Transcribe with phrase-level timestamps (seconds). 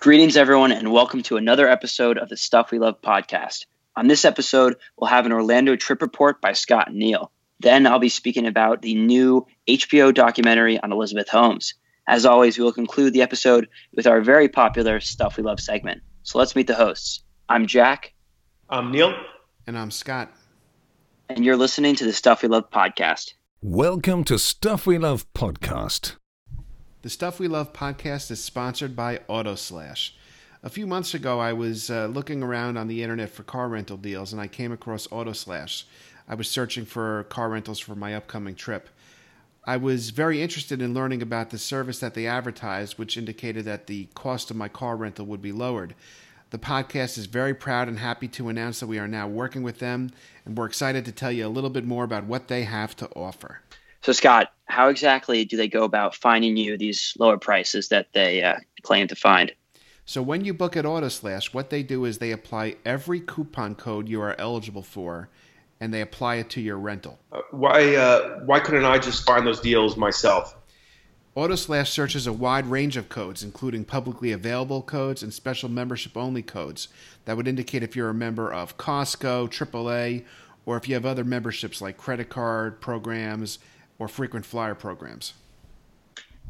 [0.00, 3.66] Greetings, everyone, and welcome to another episode of the Stuff We Love podcast.
[3.94, 7.30] On this episode, we'll have an Orlando trip report by Scott and Neil.
[7.58, 11.74] Then I'll be speaking about the new HBO documentary on Elizabeth Holmes.
[12.08, 16.00] As always, we will conclude the episode with our very popular Stuff We Love segment.
[16.22, 17.22] So let's meet the hosts.
[17.46, 18.14] I'm Jack.
[18.70, 19.12] I'm Neil.
[19.66, 20.32] And I'm Scott.
[21.28, 23.34] And you're listening to the Stuff We Love podcast.
[23.60, 26.16] Welcome to Stuff We Love podcast.
[27.02, 30.10] The Stuff We Love podcast is sponsored by AutoSlash.
[30.62, 33.96] A few months ago, I was uh, looking around on the internet for car rental
[33.96, 35.84] deals and I came across AutoSlash.
[36.28, 38.90] I was searching for car rentals for my upcoming trip.
[39.64, 43.86] I was very interested in learning about the service that they advertised, which indicated that
[43.86, 45.94] the cost of my car rental would be lowered.
[46.50, 49.78] The podcast is very proud and happy to announce that we are now working with
[49.78, 50.10] them,
[50.44, 53.08] and we're excited to tell you a little bit more about what they have to
[53.16, 53.60] offer.
[54.02, 58.42] So, Scott, how exactly do they go about finding you these lower prices that they
[58.42, 59.52] uh, claim to find?
[60.06, 64.08] So, when you book at AutoSlash, what they do is they apply every coupon code
[64.08, 65.28] you are eligible for,
[65.80, 67.18] and they apply it to your rental.
[67.30, 67.94] Uh, why?
[67.94, 70.56] Uh, why couldn't I just find those deals myself?
[71.36, 76.42] AutoSlash searches a wide range of codes, including publicly available codes and special membership only
[76.42, 76.88] codes
[77.24, 80.24] that would indicate if you're a member of Costco, AAA,
[80.66, 83.58] or if you have other memberships like credit card programs
[84.00, 85.34] or frequent flyer programs.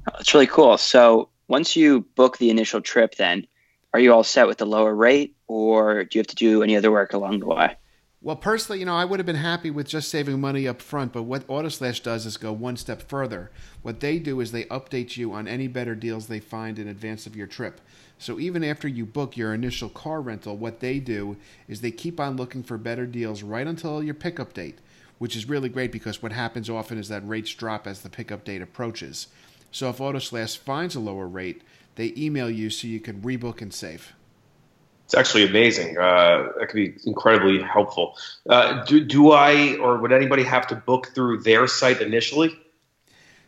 [0.09, 0.79] Oh, that's really cool.
[0.79, 3.47] So once you book the initial trip, then
[3.93, 6.77] are you all set with the lower rate, or do you have to do any
[6.77, 7.77] other work along the way?
[8.23, 11.13] Well, personally, you know, I would have been happy with just saving money up front,
[11.13, 13.51] but what AutoSlash does is go one step further.
[13.83, 17.27] What they do is they update you on any better deals they find in advance
[17.27, 17.81] of your trip.
[18.19, 22.21] So even after you book your initial car rental, what they do is they keep
[22.21, 24.79] on looking for better deals right until your pickup date
[25.21, 28.43] which is really great because what happens often is that rates drop as the pickup
[28.43, 29.27] date approaches.
[29.71, 31.61] So if AutoSlash finds a lower rate,
[31.97, 34.15] they email you so you can rebook and save.
[35.05, 35.99] It's actually amazing.
[35.99, 38.17] Uh, that could be incredibly helpful.
[38.49, 42.59] Uh, do, do I or would anybody have to book through their site initially?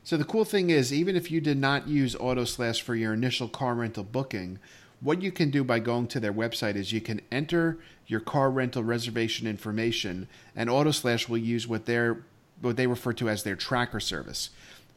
[0.04, 3.48] So the cool thing is, even if you did not use AutoSlash for your initial
[3.48, 4.58] car rental booking,
[5.02, 8.50] what you can do by going to their website is you can enter your car
[8.50, 12.12] rental reservation information, and AutoSlash will use what they
[12.60, 14.50] what they refer to as their tracker service,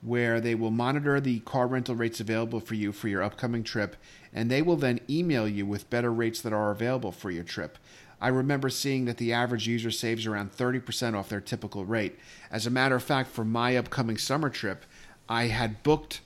[0.04, 3.96] where they will monitor the car rental rates available for you for your upcoming trip,
[4.32, 7.80] and they will then email you with better rates that are available for your trip.
[8.22, 12.18] I remember seeing that the average user saves around 30% off their typical rate.
[12.52, 14.86] As a matter of fact, for my upcoming summer trip,
[15.28, 16.22] I had booked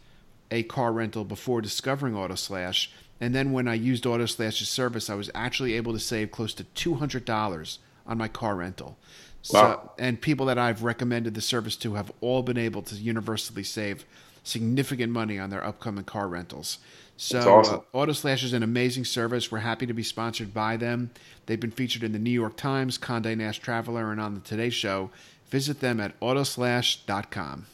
[0.52, 2.90] a car rental before discovering AutoSlash
[3.22, 6.64] and then when I used AutoSlash's service, I was actually able to save close to
[6.64, 8.98] two hundred dollars on my car rental.
[9.42, 9.92] So, wow.
[9.98, 14.06] and people that I've recommended the service to have all been able to universally save
[14.44, 16.80] significant money on their upcoming car rentals.
[17.16, 17.82] So, awesome.
[17.94, 19.52] uh, AutoSlash is an amazing service.
[19.52, 21.12] We're happy to be sponsored by them.
[21.46, 24.70] They've been featured in the New York Times, Condé Nast Traveler, and on the Today
[24.70, 25.10] Show.
[25.50, 27.66] Visit them at autoslash.com.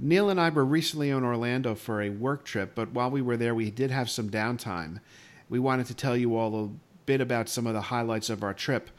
[0.00, 3.36] Neil and I were recently in Orlando for a work trip, but while we were
[3.36, 5.00] there, we did have some downtime.
[5.48, 6.70] We wanted to tell you all a
[7.04, 8.90] bit about some of the highlights of our trip.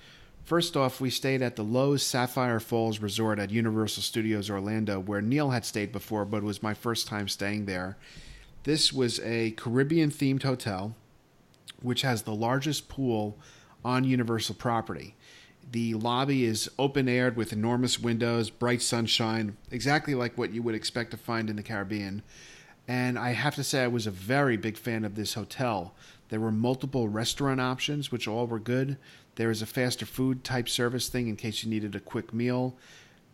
[0.43, 5.21] First off, we stayed at the Loews Sapphire Falls Resort at Universal Studios Orlando, where
[5.21, 7.97] Neil had stayed before, but was my first time staying there.
[8.63, 10.95] This was a Caribbean themed hotel,
[11.81, 13.37] which has the largest pool
[13.85, 15.15] on Universal property.
[15.71, 20.73] The lobby is open aired with enormous windows, bright sunshine, exactly like what you would
[20.73, 22.23] expect to find in the Caribbean.
[22.87, 25.93] And I have to say, I was a very big fan of this hotel.
[26.29, 28.97] There were multiple restaurant options, which all were good.
[29.35, 32.75] There was a faster food type service thing in case you needed a quick meal.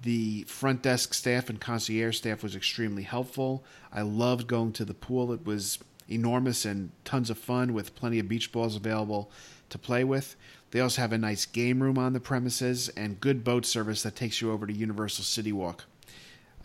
[0.01, 3.63] The front desk staff and concierge staff was extremely helpful.
[3.93, 5.31] I loved going to the pool.
[5.31, 5.79] It was
[6.09, 9.31] enormous and tons of fun with plenty of beach balls available
[9.69, 10.35] to play with.
[10.75, 14.17] They also have a nice game room on the premises and good boat service that
[14.17, 15.85] takes you over to Universal City Walk.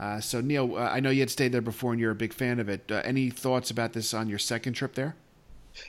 [0.01, 2.33] Uh, so, Neil, uh, I know you had stayed there before and you're a big
[2.33, 2.91] fan of it.
[2.91, 5.15] Uh, any thoughts about this on your second trip there?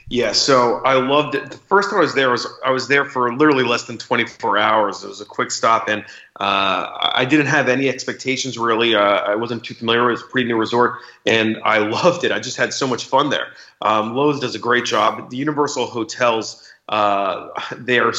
[0.08, 1.50] Yeah, so I loved it.
[1.50, 4.56] The first time I was there was I was there for literally less than 24
[4.56, 5.02] hours.
[5.02, 6.04] It was a quick stop, and
[6.38, 8.94] uh, I didn't have any expectations really.
[8.94, 10.08] Uh, I wasn't too familiar.
[10.08, 12.30] It was a pretty new resort, and I loved it.
[12.30, 13.48] I just had so much fun there.
[13.80, 15.28] Um, Loews does a great job.
[15.28, 17.48] The Universal hotels uh,
[17.78, 18.12] they're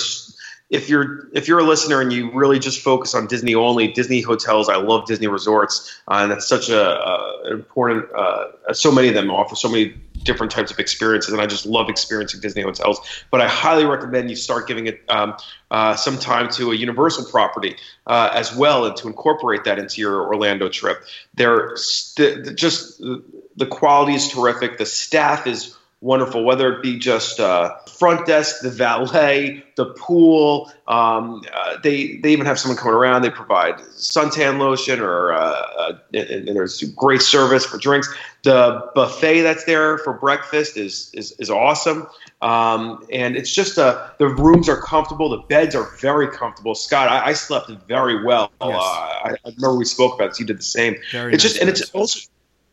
[0.74, 4.22] if you're if you're a listener and you really just focus on Disney only, Disney
[4.22, 8.12] hotels, I love Disney resorts, uh, and that's such a, a important.
[8.12, 9.94] Uh, so many of them offer so many
[10.24, 13.00] different types of experiences, and I just love experiencing Disney hotels.
[13.30, 15.38] But I highly recommend you start giving it um,
[15.70, 17.76] uh, some time to a Universal property
[18.08, 21.04] uh, as well, and to incorporate that into your Orlando trip.
[21.36, 24.80] They're st- just the quality is terrific.
[24.80, 30.72] The staff is wonderful, whether it be just uh, front desk, the valet, the pool.
[30.88, 33.22] Um, uh, they they even have someone coming around.
[33.22, 38.14] They provide suntan lotion, or uh, uh and, and, there's great service for drinks.
[38.44, 42.08] The buffet that's there for breakfast is is, is awesome.
[42.42, 45.30] Um, and it's just uh, the rooms are comfortable.
[45.30, 46.76] The beds are very comfortable.
[46.76, 48.52] Scott, I, I slept very well.
[48.62, 48.76] Yes.
[48.76, 50.40] Uh, I, I, remember we spoke about this.
[50.42, 50.98] You did the same.
[51.12, 52.20] Very it's nice just and it's also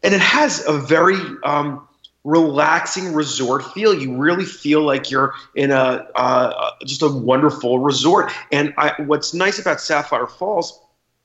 [0.02, 1.86] and it has a very um,
[2.24, 3.94] relaxing resort feel.
[3.94, 8.32] You really feel like you're in a uh, just a wonderful resort.
[8.52, 10.80] And I, what's nice about Sapphire Falls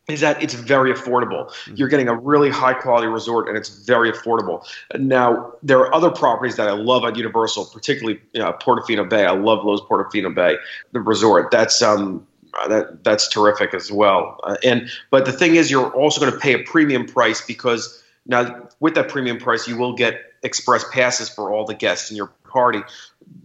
[0.08, 1.48] is that it's very affordable.
[1.48, 1.76] Mm-hmm.
[1.76, 4.64] You're getting a really high quality resort and it's very affordable.
[4.96, 9.26] Now, there are other properties that I love at Universal, particularly you know, Portofino Bay.
[9.26, 10.58] I love Loews Portofino Bay,
[10.92, 11.52] the resort.
[11.52, 12.26] That's um
[12.70, 14.40] that that's terrific as well.
[14.44, 18.02] Uh, and but the thing is, you're also going to pay a premium price because
[18.26, 22.18] now with that premium price, you will get express passes for all the guests in
[22.18, 22.82] your party.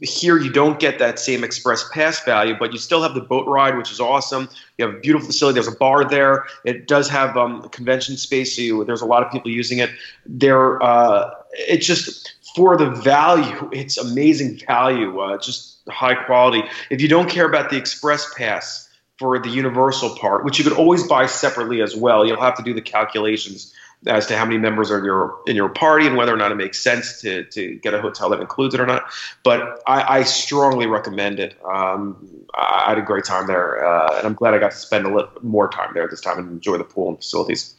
[0.02, 3.46] Here, you don't get that same express pass value, but you still have the boat
[3.46, 4.48] ride, which is awesome.
[4.76, 5.54] You have a beautiful facility.
[5.54, 6.44] There's a bar there.
[6.64, 9.90] It does have um, convention space, so you, there's a lot of people using it.
[10.26, 13.70] There, uh, it's just for the value.
[13.72, 15.18] It's amazing value.
[15.18, 16.62] Uh, just high quality.
[16.90, 18.89] If you don't care about the express pass
[19.20, 22.62] for the universal part, which you could always buy separately as well, you'll have to
[22.62, 23.74] do the calculations
[24.06, 26.50] as to how many members are in your in your party and whether or not
[26.50, 29.02] it makes sense to to get a hotel that includes it or not.
[29.44, 31.54] But I, I strongly recommend it.
[31.62, 35.04] Um, I had a great time there, uh, and I'm glad I got to spend
[35.04, 37.74] a little more time there this time and enjoy the pool and facilities.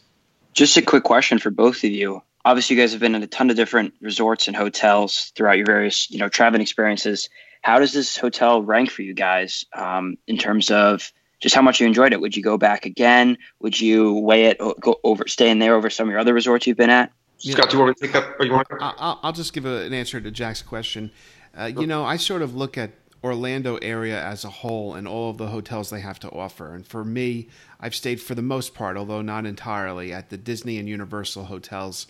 [0.54, 2.22] Just a quick question for both of you.
[2.46, 5.66] Obviously, you guys have been in a ton of different resorts and hotels throughout your
[5.66, 7.30] various, you know, traveling experiences.
[7.64, 11.12] How does this hotel rank for you guys um, in terms of
[11.42, 12.22] just how much you enjoyed it.
[12.22, 13.38] Would you go back again?
[13.60, 16.66] Would you weigh it go over stay in there over some of your other resorts
[16.68, 17.12] you've been at?
[17.40, 18.40] Scott, do you want me to take up?
[18.40, 18.68] Or you want?
[18.80, 21.12] I'll, I'll just give a, an answer to Jack's question.
[21.58, 22.92] Uh, you know, I sort of look at
[23.24, 26.74] Orlando area as a whole and all of the hotels they have to offer.
[26.74, 27.50] And for me,
[27.80, 32.08] I've stayed for the most part, although not entirely, at the Disney and Universal hotels.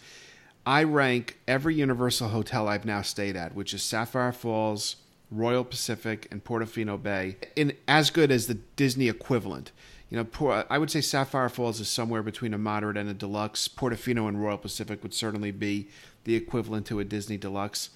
[0.66, 4.98] I rank every Universal hotel I've now stayed at, which is Sapphire Falls,
[5.32, 9.72] Royal Pacific, and Portofino Bay in as good as the Disney equivalent.
[10.10, 13.70] You know, I would say Sapphire Falls is somewhere between a moderate and a deluxe.
[13.70, 15.88] Portofino and Royal Pacific would certainly be
[16.26, 17.92] the equivalent to a Disney deluxe,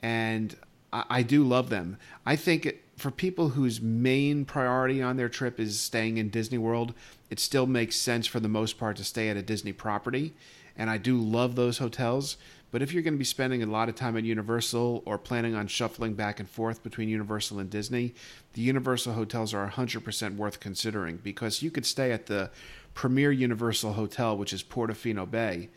[0.00, 0.56] and
[0.92, 1.98] I, I do love them.
[2.24, 6.94] I think for people whose main priority on their trip is staying in Disney World,
[7.30, 10.34] it still makes sense for the most part to stay at a Disney property,
[10.76, 12.36] and I do love those hotels.
[12.70, 15.54] But if you're going to be spending a lot of time at Universal or planning
[15.54, 18.14] on shuffling back and forth between Universal and Disney,
[18.54, 22.50] the Universal hotels are 100% worth considering because you could stay at the
[22.94, 25.70] premier Universal hotel, which is Portofino Bay,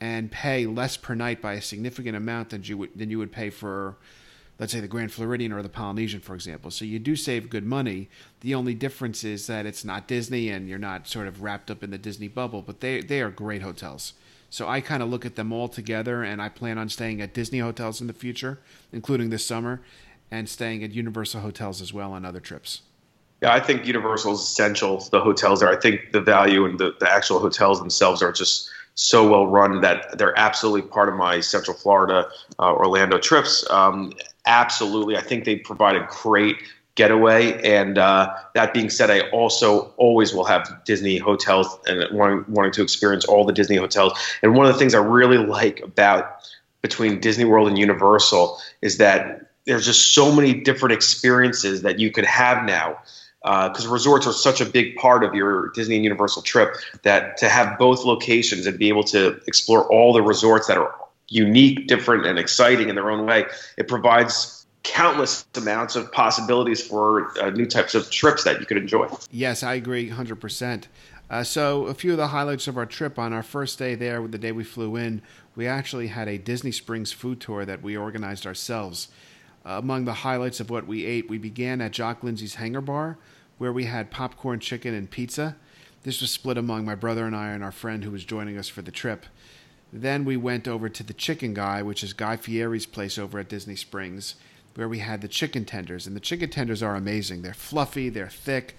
[0.00, 3.32] and pay less per night by a significant amount than you would, than you would
[3.32, 3.98] pay for
[4.58, 6.70] let's say the Grand Floridian or the Polynesian, for example.
[6.70, 8.08] So you do save good money.
[8.40, 11.82] The only difference is that it's not Disney and you're not sort of wrapped up
[11.82, 14.12] in the Disney bubble, but they, they are great hotels.
[14.52, 17.32] So I kind of look at them all together, and I plan on staying at
[17.32, 18.60] Disney hotels in the future,
[18.92, 19.80] including this summer,
[20.30, 22.82] and staying at Universal hotels as well on other trips.
[23.40, 24.98] Yeah, I think Universal is essential.
[25.10, 28.68] The hotels there, I think the value and the, the actual hotels themselves are just
[28.94, 32.28] so well run that they're absolutely part of my Central Florida,
[32.58, 33.66] uh, Orlando trips.
[33.70, 34.12] Um,
[34.44, 36.58] absolutely, I think they provide a great
[36.94, 37.60] getaway.
[37.62, 42.72] And uh, that being said, I also always will have Disney hotels and wanting, wanting
[42.72, 44.12] to experience all the Disney hotels.
[44.42, 46.36] And one of the things I really like about
[46.82, 52.10] between Disney World and Universal is that there's just so many different experiences that you
[52.10, 52.98] could have now.
[53.42, 57.38] Because uh, resorts are such a big part of your Disney and Universal trip that
[57.38, 60.94] to have both locations and be able to explore all the resorts that are
[61.28, 67.38] unique, different, and exciting in their own way, it provides countless amounts of possibilities for
[67.40, 69.08] uh, new types of trips that you could enjoy.
[69.30, 70.84] Yes, I agree 100%.
[71.30, 74.26] Uh, so, a few of the highlights of our trip on our first day there,
[74.26, 75.22] the day we flew in,
[75.54, 79.08] we actually had a Disney Springs food tour that we organized ourselves.
[79.64, 83.16] Uh, among the highlights of what we ate, we began at Jock Lindsey's Hangar Bar,
[83.58, 85.56] where we had popcorn, chicken, and pizza.
[86.02, 88.68] This was split among my brother and I and our friend who was joining us
[88.68, 89.24] for the trip.
[89.92, 93.48] Then we went over to the Chicken Guy, which is Guy Fieri's place over at
[93.48, 94.34] Disney Springs
[94.74, 96.06] where we had the chicken tenders.
[96.06, 97.42] And the chicken tenders are amazing.
[97.42, 98.76] They're fluffy, they're thick,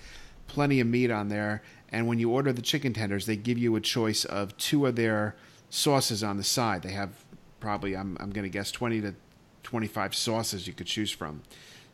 [0.47, 1.61] plenty of meat on there.
[1.89, 4.95] And when you order the chicken tenders, they give you a choice of two of
[4.95, 5.35] their
[5.69, 6.81] sauces on the side.
[6.81, 7.23] They have
[7.59, 9.15] probably, I'm, I'm going to guess, 20 to
[9.63, 11.41] 25 sauces you could choose from.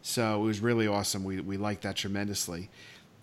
[0.01, 1.23] So it was really awesome.
[1.23, 2.69] We, we liked that tremendously.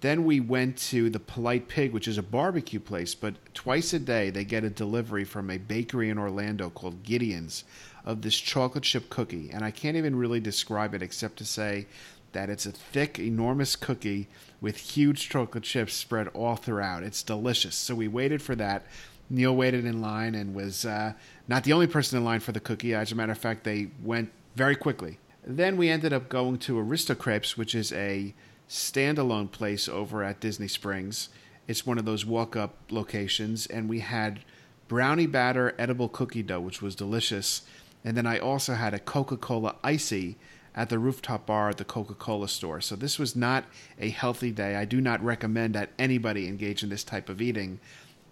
[0.03, 3.99] Then we went to the Polite Pig, which is a barbecue place, but twice a
[3.99, 7.65] day they get a delivery from a bakery in Orlando called Gideon's
[8.07, 11.87] of this chocolate chip cookie, and I can't even really describe it except to say
[12.33, 14.29] that it's a thick, enormous cookie
[14.61, 17.03] with huge chocolate chips spread all throughout.
[17.03, 17.75] It's delicious.
[17.75, 18.85] So we waited for that.
[19.29, 21.15] Neil waited in line and was uh,
[21.49, 22.95] not the only person in line for the cookie.
[22.95, 25.19] As a matter of fact, they went very quickly.
[25.45, 28.35] Then we ended up going to Aristocrepes, which is a
[28.69, 31.29] standalone place over at Disney Springs.
[31.67, 34.41] It's one of those walk up locations, and we had
[34.89, 37.63] brownie batter edible cookie dough, which was delicious.
[38.07, 40.37] And then I also had a Coca Cola icy
[40.77, 42.81] at the rooftop bar at the Coca Cola store.
[42.81, 43.65] So this was not
[43.99, 44.77] a healthy day.
[44.77, 47.81] I do not recommend that anybody engage in this type of eating,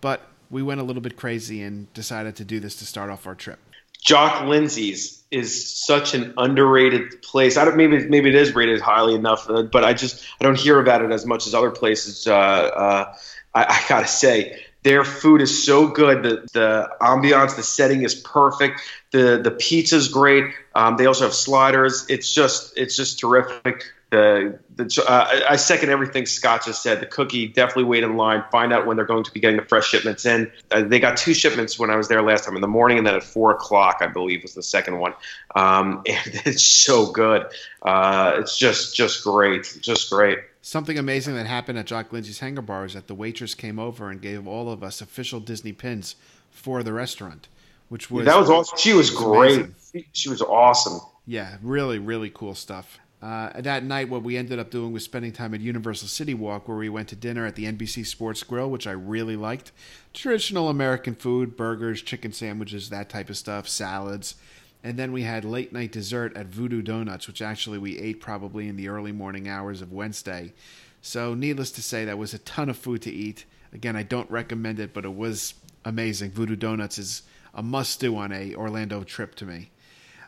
[0.01, 3.27] but we went a little bit crazy and decided to do this to start off
[3.27, 3.59] our trip.
[4.01, 7.57] Jock Lindsey's is such an underrated place.
[7.57, 10.59] I don't maybe maybe it is rated highly enough, uh, but I just I don't
[10.59, 12.29] hear about it as much as other places.
[12.29, 13.15] Uh, uh,
[13.55, 16.23] I, I, gotta say, their food is so good.
[16.23, 18.81] The the ambiance, the setting is perfect.
[19.11, 20.45] The the pizza's great.
[20.75, 22.07] Um, they also have sliders.
[22.09, 23.85] It's just it's just terrific.
[24.11, 27.01] The, the uh, I second everything Scott just said.
[27.01, 29.65] The cookie definitely wait in line, find out when they're going to be getting the
[29.65, 30.53] fresh shipments in.
[30.71, 33.07] Uh, they got two shipments when I was there last time in the morning, and
[33.07, 35.15] then at four o'clock, I believe, was the second one.
[35.57, 37.47] Um, and it's so good.
[37.83, 40.41] Uh, it's just just great, just great.
[40.67, 44.09] Something amazing that happened at Jock Lindsey's Hangar Bar is that the waitress came over
[44.09, 46.17] and gave all of us official Disney pins
[46.51, 47.49] for the restaurant,
[47.91, 48.79] which was that was awesome.
[48.79, 49.67] She was great.
[50.15, 51.01] She was awesome.
[51.27, 52.99] Yeah, really, really cool stuff.
[53.21, 56.67] Uh, that night, what we ended up doing was spending time at Universal City Walk,
[56.67, 59.71] where we went to dinner at the NBC Sports Grill, which I really liked.
[60.15, 64.37] Traditional American food, burgers, chicken sandwiches, that type of stuff, salads.
[64.85, 68.69] And then we had late night dessert at Voodoo Donuts, which actually we ate probably
[68.69, 70.53] in the early morning hours of Wednesday.
[71.01, 73.47] So, needless to say, that was a ton of food to eat.
[73.73, 75.55] Again, I don't recommend it, but it was
[75.87, 76.33] amazing.
[76.33, 77.23] Voodoo Donuts is
[77.55, 79.71] a must do on a Orlando trip to me.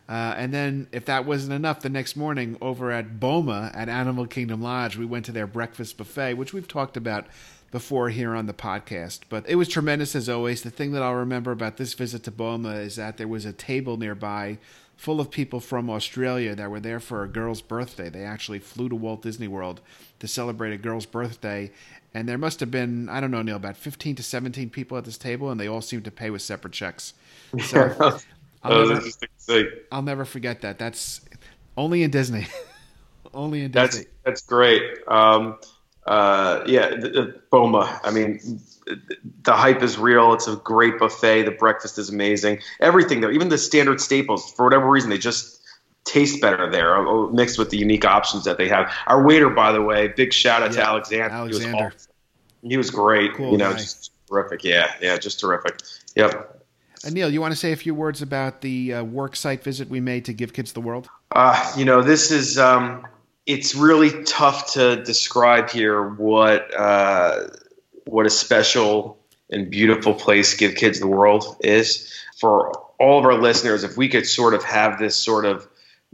[0.08, 4.26] Uh, and then, if that wasn't enough, the next morning over at Boma at Animal
[4.26, 7.26] Kingdom Lodge, we went to their breakfast buffet, which we've talked about
[7.76, 9.21] before here on the podcast.
[9.28, 10.62] But it was tremendous as always.
[10.62, 13.52] The thing that I'll remember about this visit to Boma is that there was a
[13.52, 14.56] table nearby
[14.97, 18.09] full of people from Australia that were there for a girl's birthday.
[18.09, 19.83] They actually flew to Walt Disney World
[20.21, 21.71] to celebrate a girl's birthday.
[22.14, 25.04] And there must have been, I don't know, Neil, about 15 to 17 people at
[25.04, 27.12] this table, and they all seemed to pay with separate checks.
[27.61, 28.21] So
[28.62, 29.00] I'll, never,
[29.92, 30.78] I'll never forget that.
[30.78, 31.21] That's
[31.76, 32.47] only in Disney.
[33.35, 34.04] only in Disney.
[34.25, 34.83] That's that's great.
[35.06, 35.59] Um,
[36.06, 38.00] uh, yeah, the, the Boma.
[38.02, 38.60] I mean,
[39.42, 40.32] the hype is real.
[40.32, 41.42] It's a great buffet.
[41.42, 42.60] The breakfast is amazing.
[42.80, 45.60] Everything there, even the standard staples, for whatever reason, they just
[46.04, 48.92] taste better there, uh, uh, mixed with the unique options that they have.
[49.08, 51.25] Our waiter, by the way, big shout out yeah, to Alexander.
[51.30, 51.66] Alexander.
[51.66, 52.70] He was, awesome.
[52.70, 53.34] he was great.
[53.34, 53.78] Cool you know, guy.
[53.78, 54.64] just terrific.
[54.64, 55.80] Yeah, yeah, just terrific.
[56.14, 56.52] Yep.
[57.10, 60.00] Neil, you want to say a few words about the uh, work site visit we
[60.00, 61.08] made to Give Kids the World?
[61.30, 63.06] Uh, you know, this is um,
[63.46, 67.48] it's really tough to describe here what uh,
[68.04, 69.18] what a special
[69.50, 73.84] and beautiful place Give Kids the World is for all of our listeners.
[73.84, 75.66] If we could sort of have this sort of,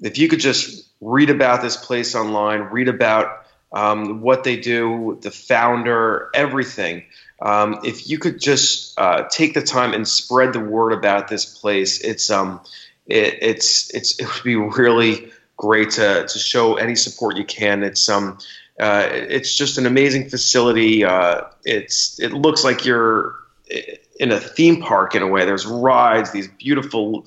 [0.02, 5.18] if you could just read about this place online, read about um, what they do,
[5.22, 7.04] the founder, everything.
[7.40, 11.46] Um, if you could just uh, take the time and spread the word about this
[11.46, 12.60] place, it's um,
[13.06, 15.32] it, it's it's it would be really
[15.62, 17.82] great to to show any support you can.
[17.82, 18.36] It's um,
[18.80, 21.04] uh, it's just an amazing facility.
[21.04, 23.36] Uh, it's it looks like you're
[24.18, 25.44] in a theme park in a way.
[25.44, 27.26] There's rides, these beautiful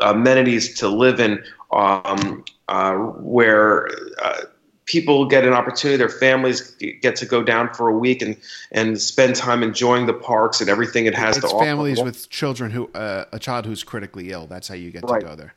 [0.00, 3.88] amenities to live in, um, uh, where
[4.22, 4.40] uh,
[4.86, 8.36] people get an opportunity, their families get to go down for a week and,
[8.72, 11.64] and spend time enjoying the parks and everything it has it's to offer.
[11.64, 14.46] families with children who, uh, a child who's critically ill.
[14.46, 15.20] That's how you get right.
[15.20, 15.54] to go there.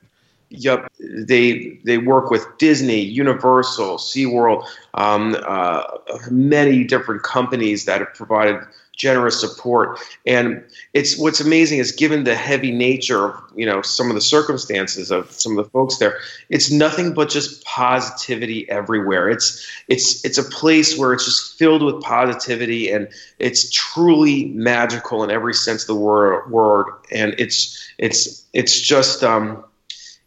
[0.52, 4.66] Yep, they they work with Disney, Universal, SeaWorld,
[4.96, 5.84] um, uh,
[6.32, 8.66] many different companies that have provided
[9.00, 10.00] generous support.
[10.26, 10.64] And
[10.94, 15.12] it's what's amazing is given the heavy nature of you know some of the circumstances
[15.12, 16.18] of some of the folks there,
[16.50, 19.30] it's nothing but just positivity everywhere.
[19.30, 25.24] It's it's it's a place where it's just filled with positivity and it's truly magical
[25.24, 26.50] in every sense of the word.
[26.52, 26.88] word.
[27.12, 29.64] And it's it's it's just um,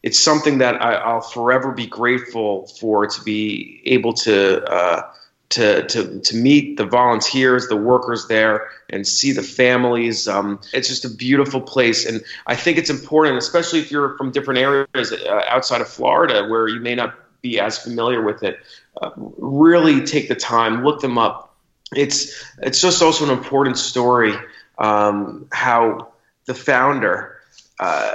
[0.03, 4.65] it's something that I, will forever be grateful for to be able to.
[4.65, 5.13] Uh,
[5.51, 10.27] to, to, to meet the volunteers, the workers there, and see the families.
[10.27, 12.07] Um, it's just a beautiful place.
[12.07, 16.49] And I think it's important, especially if you're from different areas uh, outside of Florida
[16.49, 18.61] where you may not be as familiar with it.
[19.01, 21.55] Uh, really take the time, look them up.
[21.95, 24.35] It's, it's just also an important story
[24.79, 26.13] um, how
[26.47, 27.42] the founder
[27.81, 28.15] uh,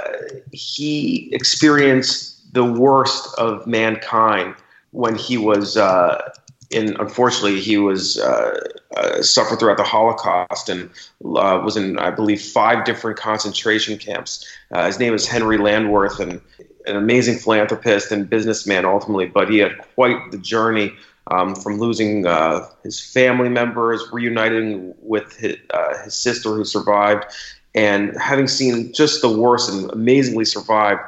[0.52, 4.54] he experienced the worst of mankind
[4.92, 6.30] when he was uh,
[6.70, 6.96] in.
[6.98, 8.58] Unfortunately, he was uh,
[8.96, 10.90] uh, suffered throughout the Holocaust and
[11.24, 14.46] uh, was in, I believe, five different concentration camps.
[14.72, 16.40] Uh, his name is Henri Landwirth, and
[16.86, 19.26] an amazing philanthropist and businessman ultimately.
[19.26, 20.92] But he had quite the journey.
[21.30, 27.26] Um, from losing uh, his family members, reuniting with his, uh, his sister who survived,
[27.74, 31.00] and having seen just the worst and amazingly survived,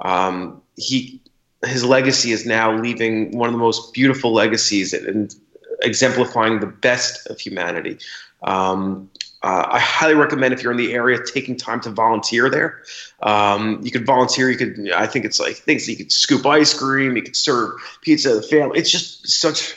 [0.00, 1.20] um, he
[1.64, 5.34] his legacy is now leaving one of the most beautiful legacies and
[5.82, 7.98] exemplifying the best of humanity.
[8.42, 9.10] Um,
[9.42, 12.82] uh, I highly recommend if you're in the area taking time to volunteer there.
[13.22, 14.50] Um, you could volunteer.
[14.50, 14.90] You could.
[14.92, 15.86] I think it's like things.
[15.86, 17.14] You could scoop ice cream.
[17.14, 18.78] You could serve pizza to the family.
[18.78, 19.76] It's just such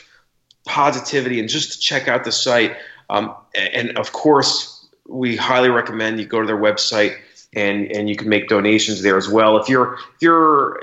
[0.64, 2.76] positivity and just to check out the site.
[3.10, 4.77] Um, and, and of course,
[5.08, 7.16] we highly recommend you go to their website
[7.54, 9.56] and and you can make donations there as well.
[9.56, 10.82] If you're if you're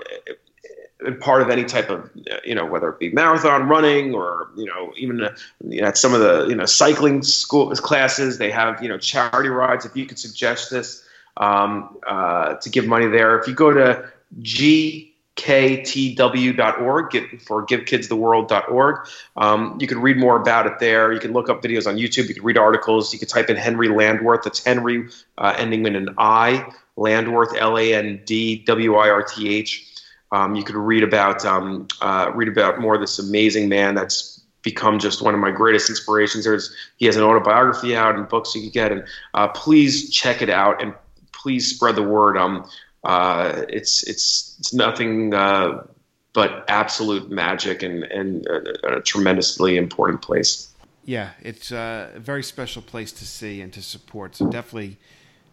[1.20, 2.10] part of any type of
[2.44, 5.36] you know whether it be marathon running or you know even uh,
[5.82, 9.86] at some of the you know cycling school classes they have you know charity rides.
[9.86, 11.04] If you could suggest this
[11.38, 19.08] um, uh, to give money there, if you go to G ktw.org get, for givekidstheworld.org
[19.36, 21.12] um, you can read more about it there.
[21.12, 22.30] You can look up videos on youtube.
[22.30, 23.12] You can read articles.
[23.12, 24.44] You can type in henri landwirth.
[24.44, 26.66] That's henri uh, ending in an i
[26.98, 29.86] landwirth l-a-n-d-w-i-r-t-h
[30.32, 34.42] um, you could read about um, uh, read about more of this amazing man that's
[34.62, 36.44] become just one of my greatest inspirations.
[36.44, 38.92] There's he has an autobiography out and books you can get.
[38.92, 40.94] And uh, please check it out and
[41.32, 42.38] please spread the word.
[42.38, 42.68] Um,
[43.06, 45.86] uh, it's it's it's nothing uh,
[46.34, 50.70] but absolute magic and and a, a, tremendously important place.
[51.06, 54.36] Yeah, it's uh, a very special place to see and to support.
[54.36, 54.98] So definitely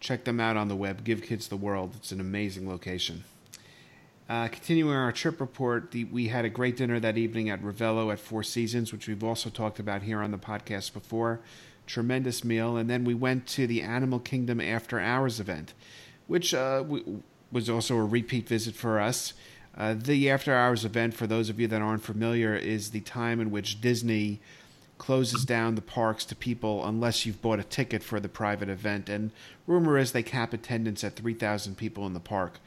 [0.00, 1.04] check them out on the web.
[1.04, 1.92] Give Kids the World.
[1.96, 3.24] It's an amazing location.
[4.30, 8.10] Uh, continuing our trip report, the, we had a great dinner that evening at Ravello
[8.10, 11.40] at Four Seasons, which we've also talked about here on the podcast before.
[11.86, 15.74] Tremendous meal, and then we went to the Animal Kingdom After Hours event,
[16.28, 17.02] which uh, we,
[17.52, 19.34] was also a repeat visit for us.
[19.76, 23.40] Uh, the after hours event, for those of you that aren't familiar, is the time
[23.40, 24.40] in which Disney
[24.98, 29.08] closes down the parks to people unless you've bought a ticket for the private event.
[29.08, 29.32] And
[29.66, 32.60] rumor is they cap attendance at 3,000 people in the park,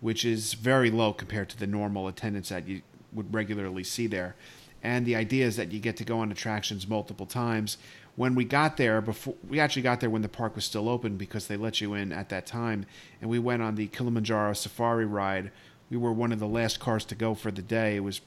[0.00, 4.36] which is very low compared to the normal attendance that you would regularly see there.
[4.82, 7.76] And the idea is that you get to go on attractions multiple times
[8.16, 11.16] when we got there before we actually got there when the park was still open
[11.16, 12.86] because they let you in at that time.
[13.20, 15.50] And we went on the Kilimanjaro safari ride.
[15.90, 17.96] We were one of the last cars to go for the day.
[17.96, 18.20] It was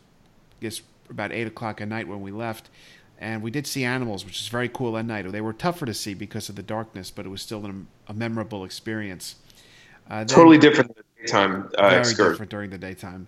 [0.60, 2.70] I guess about eight o'clock at night when we left.
[3.20, 5.32] And we did see animals which is very cool at night.
[5.32, 8.14] They were tougher to see because of the darkness but it was still an, a
[8.14, 9.36] memorable experience.
[10.10, 13.28] Uh, totally different daytime uh, very different during the daytime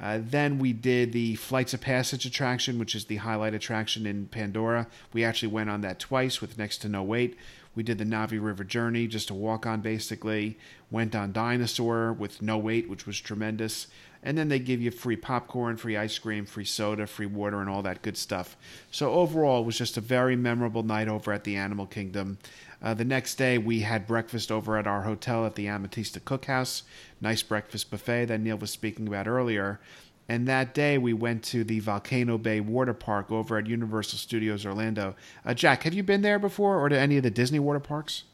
[0.00, 4.26] uh, then we did the Flights of Passage attraction, which is the highlight attraction in
[4.26, 4.86] Pandora.
[5.12, 7.36] We actually went on that twice with next to no wait.
[7.74, 10.58] We did the Na'vi River Journey, just a walk on basically.
[10.90, 13.86] Went on Dinosaur with no wait, which was tremendous.
[14.22, 17.70] And then they give you free popcorn, free ice cream, free soda, free water, and
[17.70, 18.56] all that good stuff.
[18.90, 22.38] So overall, it was just a very memorable night over at the Animal Kingdom.
[22.82, 26.82] Uh, the next day, we had breakfast over at our hotel at the Amatista Cookhouse.
[27.20, 29.80] Nice breakfast buffet that Neil was speaking about earlier.
[30.28, 34.64] And that day, we went to the Volcano Bay Water Park over at Universal Studios
[34.64, 35.16] Orlando.
[35.44, 38.24] Uh, Jack, have you been there before or to any of the Disney water parks?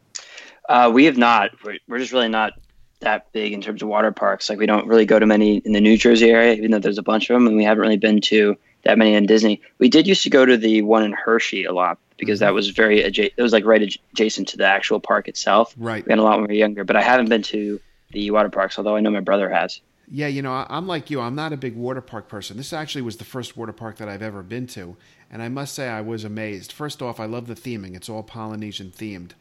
[0.69, 1.51] Uh, we have not.
[1.65, 2.53] We're, we're just really not
[3.01, 4.49] that big in terms of water parks.
[4.49, 6.99] Like we don't really go to many in the New Jersey area, even though there's
[6.99, 8.57] a bunch of them, and we haven't really been to
[8.87, 9.61] that many in Disney.
[9.79, 12.55] We did used to go to the one in Hershey a lot because that mm-hmm.
[12.55, 13.35] was very adjacent.
[13.37, 15.75] It was like right adjacent to the actual park itself.
[15.77, 16.05] Right.
[16.07, 17.81] We had a lot when we were younger, but I haven't been to
[18.13, 19.81] the water parks, although I know my brother has.
[20.09, 21.21] Yeah, you know, I'm like you.
[21.21, 22.57] I'm not a big water park person.
[22.57, 24.97] This actually was the first water park that I've ever been to,
[25.33, 26.71] and I must say I was amazed.
[26.71, 27.97] First off, I love the theming.
[27.97, 29.33] It's all Polynesian themed.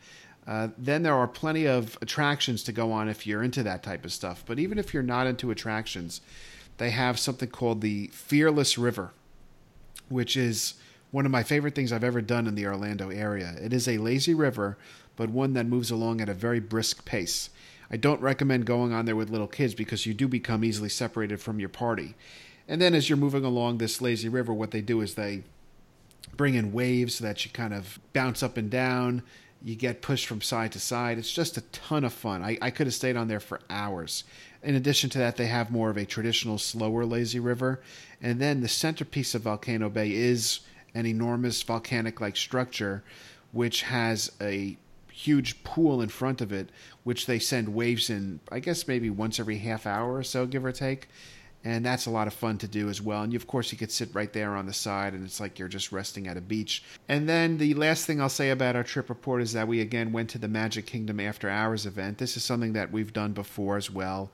[0.47, 4.05] Uh, then there are plenty of attractions to go on if you're into that type
[4.05, 4.43] of stuff.
[4.45, 6.21] But even if you're not into attractions,
[6.77, 9.11] they have something called the Fearless River,
[10.09, 10.75] which is
[11.11, 13.55] one of my favorite things I've ever done in the Orlando area.
[13.61, 14.77] It is a lazy river,
[15.15, 17.49] but one that moves along at a very brisk pace.
[17.89, 21.39] I don't recommend going on there with little kids because you do become easily separated
[21.39, 22.15] from your party.
[22.67, 25.43] And then as you're moving along this lazy river, what they do is they
[26.35, 29.21] bring in waves so that you kind of bounce up and down.
[29.63, 31.17] You get pushed from side to side.
[31.17, 32.43] It's just a ton of fun.
[32.43, 34.23] I, I could have stayed on there for hours.
[34.61, 37.81] In addition to that, they have more of a traditional, slower lazy river.
[38.25, 40.61] And then the centerpiece of Volcano Bay is
[40.95, 43.03] an enormous volcanic like structure
[43.51, 44.77] which has a
[45.11, 46.69] huge pool in front of it,
[47.03, 50.65] which they send waves in, I guess maybe once every half hour or so, give
[50.65, 51.07] or take.
[51.63, 53.21] And that's a lot of fun to do as well.
[53.21, 55.59] And you, of course, you could sit right there on the side, and it's like
[55.59, 56.83] you're just resting at a beach.
[57.07, 60.11] And then the last thing I'll say about our trip report is that we again
[60.11, 62.17] went to the Magic Kingdom After Hours event.
[62.17, 64.31] This is something that we've done before as well.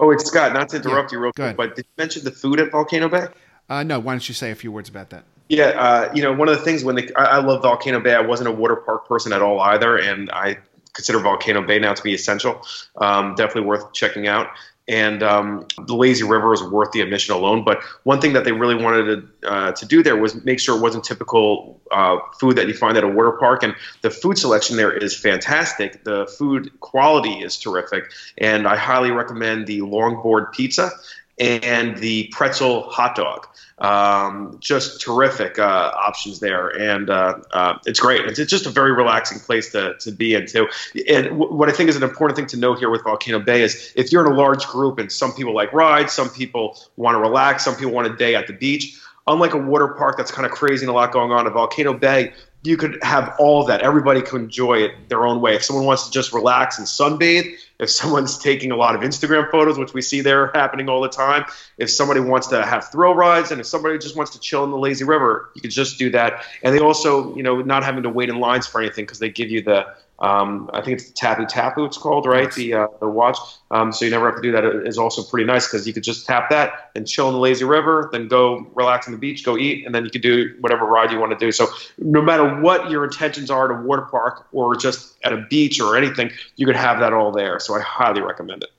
[0.00, 0.52] Oh, it's Scott.
[0.52, 3.08] Not to interrupt Yeah, you real quick, but did you mention the food at Volcano
[3.08, 3.26] Bay?
[3.68, 5.24] Uh, no, why don't you say a few words about that?
[5.48, 8.14] Yeah, uh, you know, one of the things when they, I, I love Volcano Bay.
[8.14, 10.58] I wasn't a water park person at all either, and I
[10.94, 12.64] consider Volcano Bay now to be essential.
[12.96, 14.48] Um, definitely worth checking out.
[14.86, 17.64] And um, the lazy river is worth the admission alone.
[17.64, 19.04] But one thing that they really wanted
[19.42, 22.74] to uh, to do there was make sure it wasn't typical uh, food that you
[22.74, 23.62] find at a water park.
[23.62, 26.04] And the food selection there is fantastic.
[26.04, 30.90] The food quality is terrific, and I highly recommend the longboard pizza
[31.38, 33.46] and the pretzel hot dog.
[33.78, 38.24] Um, just terrific uh, options there, and uh, uh, it's great.
[38.24, 40.68] It's, it's just a very relaxing place to, to be in too.
[41.08, 43.62] And w- what I think is an important thing to know here with Volcano Bay
[43.62, 47.16] is if you're in a large group and some people like rides, some people want
[47.16, 48.96] to relax, some people want a day at the beach.
[49.26, 51.94] Unlike a water park that's kind of crazy and a lot going on, at Volcano
[51.94, 52.32] Bay,
[52.64, 53.82] you could have all of that.
[53.82, 55.54] Everybody can enjoy it their own way.
[55.54, 59.50] If someone wants to just relax and sunbathe, if someone's taking a lot of Instagram
[59.50, 61.44] photos, which we see there happening all the time,
[61.76, 64.70] if somebody wants to have thrill rides, and if somebody just wants to chill in
[64.70, 66.44] the lazy river, you can just do that.
[66.62, 69.28] And they also, you know, not having to wait in lines for anything because they
[69.28, 69.86] give you the,
[70.24, 72.44] um, I think it's the Tapu Tapu, it's called, right?
[72.44, 72.54] Yes.
[72.54, 73.36] The uh, the watch.
[73.70, 74.64] Um, so you never have to do that.
[74.64, 77.40] It is also pretty nice because you could just tap that and chill in the
[77.40, 80.54] lazy river, then go relax on the beach, go eat, and then you can do
[80.60, 81.52] whatever ride you want to do.
[81.52, 81.66] So
[81.98, 85.78] no matter what your intentions are at a water park or just at a beach
[85.78, 87.60] or anything, you could have that all there.
[87.60, 88.70] So I highly recommend it.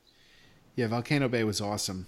[0.75, 2.08] Yeah, Volcano Bay was awesome.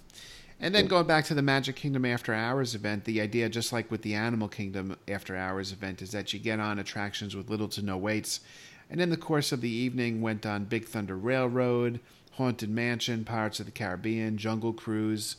[0.60, 3.88] And then going back to the Magic Kingdom After Hours event, the idea, just like
[3.92, 7.68] with the Animal Kingdom After Hours event, is that you get on attractions with little
[7.68, 8.40] to no waits.
[8.90, 12.00] And in the course of the evening, went on Big Thunder Railroad,
[12.32, 15.36] Haunted Mansion, Pirates of the Caribbean, Jungle Cruise.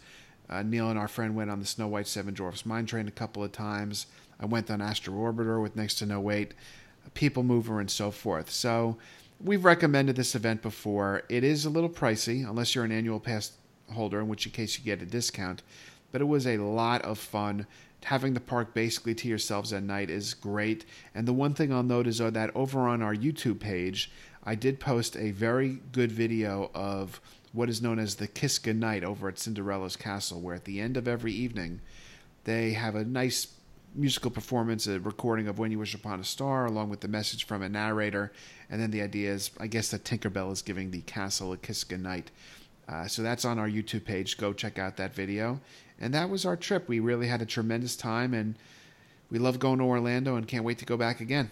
[0.50, 3.12] Uh, Neil and our friend went on the Snow White Seven Dwarfs Mine Train a
[3.12, 4.08] couple of times.
[4.40, 6.54] I went on Astro Orbiter with next to no Wait,
[7.14, 8.50] People Mover, and so forth.
[8.50, 8.98] So
[9.44, 11.24] we've recommended this event before.
[11.30, 13.52] It is a little pricey, unless you're an annual pass
[13.94, 15.64] holder, in which case you get a discount.
[16.12, 17.68] But it was a lot of fun.
[18.06, 20.86] Having the park basically to yourselves at night is great.
[21.14, 24.12] And the one thing I'll note is that over on our YouTube page,
[24.44, 27.20] I did post a very good video of
[27.52, 30.98] what is known as the Kiss Goodnight over at Cinderella's Castle, where at the end
[30.98, 31.82] of every evening,
[32.46, 33.48] they have a nice
[33.96, 37.46] musical performance, a recording of When You Wish Upon a Star, along with the message
[37.46, 38.32] from a narrator.
[38.70, 41.84] And then the idea is, I guess, that Tinkerbell is giving the castle a Kiss
[41.84, 42.32] Goodnight.
[42.88, 44.38] Uh, so that's on our YouTube page.
[44.38, 45.60] Go check out that video.
[46.00, 46.88] And that was our trip.
[46.88, 48.56] We really had a tremendous time, and
[49.30, 51.52] we love going to Orlando and can't wait to go back again.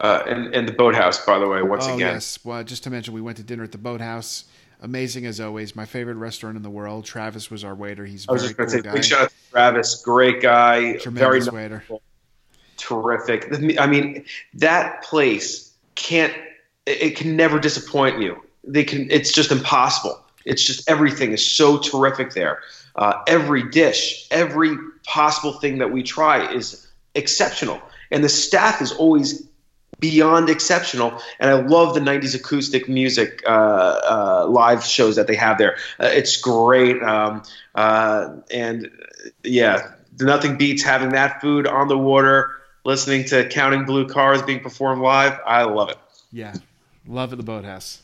[0.00, 2.14] Uh, and, and the boathouse, by the way, once oh, again.
[2.14, 2.38] yes.
[2.44, 4.44] Well, just to mention, we went to dinner at the Boathouse.
[4.82, 5.76] Amazing as always.
[5.76, 7.04] My favorite restaurant in the world.
[7.04, 8.04] Travis was our waiter.
[8.04, 8.92] He's I was very just going cool say, guy.
[8.92, 11.84] big shout out to Travis, great guy, very Tremendous waiter.
[12.76, 13.48] terrific.
[13.78, 16.34] I mean, that place can't
[16.86, 18.42] it it can never disappoint you.
[18.64, 19.10] They can.
[19.10, 20.20] It's just impossible.
[20.44, 22.60] It's just everything is so terrific there.
[22.96, 27.80] Uh, every dish, every possible thing that we try is exceptional,
[28.10, 29.46] and the staff is always
[30.00, 31.20] beyond exceptional.
[31.40, 35.76] And I love the '90s acoustic music uh, uh, live shows that they have there.
[35.98, 37.42] Uh, it's great, um,
[37.74, 38.90] uh, and
[39.42, 42.50] yeah, nothing beats having that food on the water,
[42.84, 45.38] listening to Counting Blue Cars being performed live.
[45.46, 45.98] I love it.
[46.32, 46.54] Yeah.
[47.06, 48.00] Love at the Boathouse.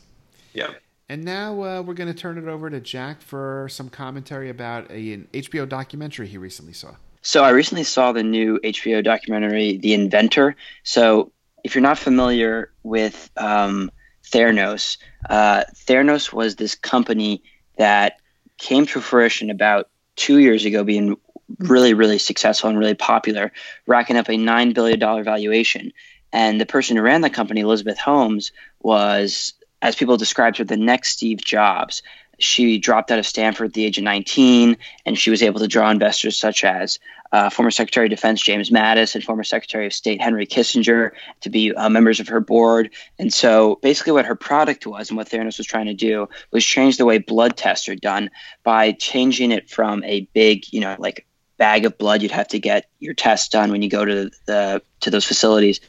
[0.53, 0.71] Yeah.
[1.11, 4.89] And now uh, we're going to turn it over to Jack for some commentary about
[4.89, 6.95] a, an HBO documentary he recently saw.
[7.21, 10.55] So I recently saw the new HBO documentary, The Inventor.
[10.83, 11.33] So
[11.65, 13.91] if you're not familiar with um,
[14.23, 14.95] Theranos,
[15.29, 17.43] uh, Theranos was this company
[17.75, 18.21] that
[18.57, 21.17] came to fruition about two years ago, being
[21.59, 23.51] really, really successful and really popular,
[23.85, 25.91] racking up a $9 billion valuation.
[26.31, 30.77] And the person who ran the company, Elizabeth Holmes, was, as people described her, the
[30.77, 32.03] next Steve Jobs.
[32.39, 35.67] She dropped out of Stanford at the age of 19, and she was able to
[35.67, 36.97] draw investors such as
[37.31, 41.49] uh, former Secretary of Defense James Mattis and former Secretary of State Henry Kissinger to
[41.49, 42.89] be uh, members of her board.
[43.19, 46.65] And so basically, what her product was and what Theranos was trying to do was
[46.65, 48.31] change the way blood tests are done
[48.63, 51.25] by changing it from a big, you know, like
[51.57, 54.81] bag of blood you'd have to get your test done when you go to the
[54.99, 55.79] to those facilities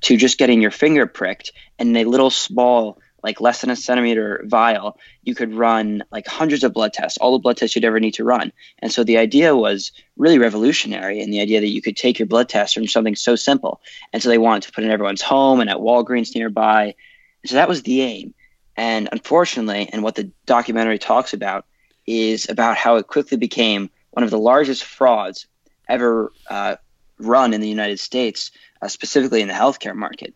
[0.00, 4.42] to just getting your finger pricked and a little small like less than a centimeter
[4.46, 8.00] vial you could run like hundreds of blood tests all the blood tests you'd ever
[8.00, 11.82] need to run and so the idea was really revolutionary and the idea that you
[11.82, 13.80] could take your blood test from something so simple
[14.12, 16.94] and so they wanted to put it in everyone's home and at walgreens nearby
[17.42, 18.34] And So that was the aim.
[18.76, 21.66] And unfortunately, and what the documentary talks about
[22.06, 25.46] is about how it quickly became one of the largest frauds
[25.88, 26.76] ever uh,
[27.18, 30.34] run in the United States, uh, specifically in the healthcare market.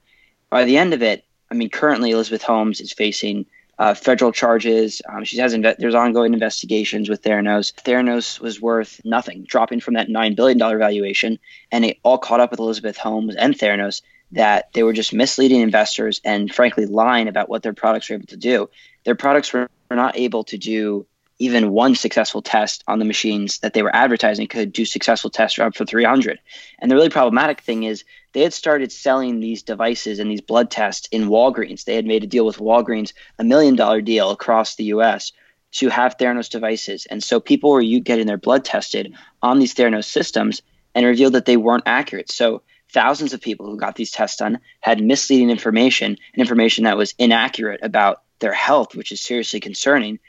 [0.51, 3.47] By the end of it, I mean, currently Elizabeth Holmes is facing
[3.79, 5.01] uh, federal charges.
[5.09, 7.73] Um, she has inve- there's ongoing investigations with Theranos.
[7.73, 11.38] Theranos was worth nothing, dropping from that nine billion dollar valuation,
[11.71, 15.61] and it all caught up with Elizabeth Holmes and Theranos that they were just misleading
[15.61, 18.69] investors and frankly lying about what their products were able to do.
[19.05, 21.07] Their products were not able to do
[21.38, 25.59] even one successful test on the machines that they were advertising could do successful tests
[25.59, 26.38] up for 300.
[26.79, 30.70] And the really problematic thing is they had started selling these devices and these blood
[30.70, 31.85] tests in Walgreens.
[31.85, 35.33] They had made a deal with Walgreens, a million dollar deal across the US
[35.73, 37.07] to have Theranos devices.
[37.07, 40.62] And so people were getting their blood tested on these Theranos systems
[40.94, 42.31] and revealed that they weren't accurate.
[42.31, 46.97] So thousands of people who got these tests done had misleading information and information that
[46.97, 50.20] was inaccurate about their health, which is seriously concerning.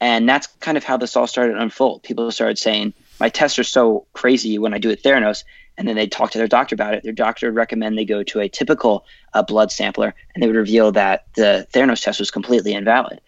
[0.00, 2.02] And that's kind of how this all started to unfold.
[2.02, 5.44] People started saying, My tests are so crazy when I do it Theranos.
[5.76, 7.04] And then they'd talk to their doctor about it.
[7.04, 10.56] Their doctor would recommend they go to a typical uh, blood sampler, and they would
[10.56, 13.20] reveal that the Theranos test was completely invalid.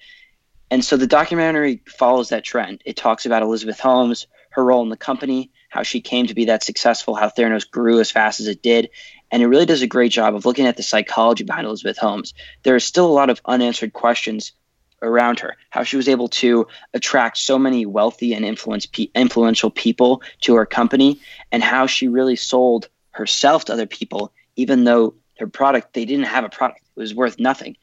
[0.68, 2.82] And so the documentary follows that trend.
[2.84, 6.46] It talks about Elizabeth Holmes, her role in the company, how she came to be
[6.46, 8.90] that successful, how Theranos grew as fast as it did.
[9.30, 12.34] And it really does a great job of looking at the psychology behind Elizabeth Holmes.
[12.64, 14.52] There are still a lot of unanswered questions
[15.02, 20.54] around her, how she was able to attract so many wealthy and influential people to
[20.54, 21.20] her company,
[21.52, 26.26] and how she really sold herself to other people, even though her product, they didn't
[26.26, 27.76] have a product, it was worth nothing.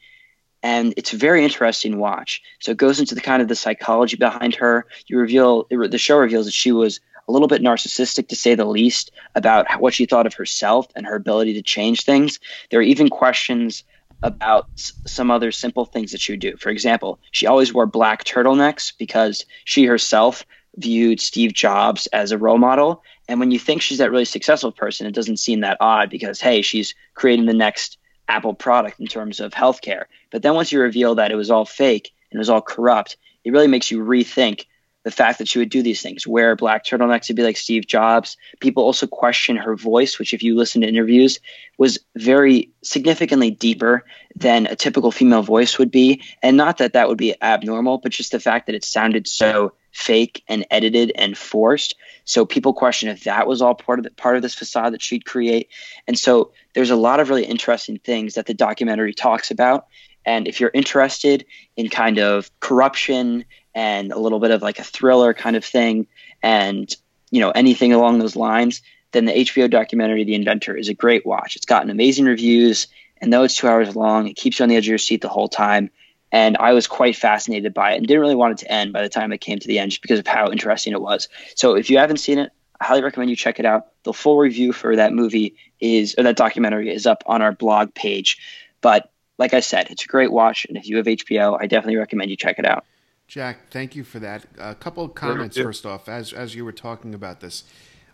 [0.62, 2.42] And it's a very interesting watch.
[2.60, 4.86] So it goes into the kind of the psychology behind her.
[5.06, 8.64] You reveal the show reveals that she was a little bit narcissistic to say the
[8.64, 12.40] least about what she thought of herself and her ability to change things.
[12.70, 13.84] There are even questions
[14.22, 16.56] about some other simple things that she would do.
[16.56, 20.44] For example, she always wore black turtlenecks because she herself
[20.76, 23.02] viewed Steve Jobs as a role model.
[23.28, 26.40] And when you think she's that really successful person, it doesn't seem that odd because,
[26.40, 30.04] hey, she's creating the next Apple product in terms of healthcare.
[30.30, 33.16] But then once you reveal that it was all fake and it was all corrupt,
[33.44, 34.66] it really makes you rethink
[35.08, 37.86] the fact that she would do these things, wear black turtlenecks to be like Steve
[37.86, 38.36] Jobs.
[38.60, 41.40] People also question her voice, which, if you listen to interviews,
[41.78, 44.04] was very significantly deeper
[44.36, 46.22] than a typical female voice would be.
[46.42, 49.72] And not that that would be abnormal, but just the fact that it sounded so
[49.92, 51.94] fake and edited and forced.
[52.24, 55.00] So people question if that was all part of the, part of this facade that
[55.00, 55.70] she'd create.
[56.06, 59.86] And so there's a lot of really interesting things that the documentary talks about.
[60.28, 61.46] And if you're interested
[61.78, 66.06] in kind of corruption and a little bit of like a thriller kind of thing
[66.42, 66.94] and
[67.30, 71.24] you know anything along those lines then the hbo documentary the inventor is a great
[71.24, 71.56] watch.
[71.56, 72.88] It's gotten amazing reviews
[73.22, 75.22] and though it's two hours long it keeps you on the edge of your seat
[75.22, 75.88] the whole time.
[76.30, 79.00] And i was quite fascinated by it and didn't really want it to end by
[79.00, 81.26] the time it came to the end just because of how interesting it was.
[81.56, 83.86] So if you haven't seen it i highly recommend you check it out.
[84.02, 87.94] The full review for that movie is or that documentary is up on our blog
[87.94, 88.38] page.
[88.82, 91.96] But like i said it's a great watch and if you have hbo i definitely
[91.96, 92.84] recommend you check it out
[93.28, 94.46] Jack, thank you for that.
[94.58, 95.62] A couple of comments yeah.
[95.62, 97.62] first off, as as you were talking about this,